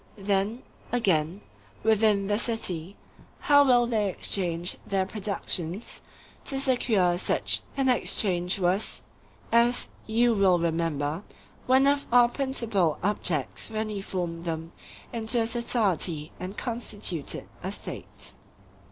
Then, 0.17 0.63
again, 0.91 1.41
within 1.83 2.25
the 2.25 2.39
city, 2.39 2.95
how 3.41 3.63
will 3.63 3.85
they 3.85 4.09
exchange 4.09 4.77
their 4.83 5.05
productions? 5.05 6.01
To 6.45 6.59
secure 6.59 7.19
such 7.19 7.61
an 7.77 7.87
exchange 7.87 8.57
was, 8.59 9.03
as 9.51 9.89
you 10.07 10.33
will 10.33 10.57
remember, 10.57 11.21
one 11.67 11.85
of 11.85 12.07
our 12.11 12.29
principal 12.29 12.97
objects 13.03 13.69
when 13.69 13.89
we 13.89 14.01
formed 14.01 14.43
them 14.45 14.71
into 15.13 15.39
a 15.39 15.45
society 15.45 16.31
and 16.39 16.57
constituted 16.57 17.47
a 17.61 17.71
State. 17.71 18.33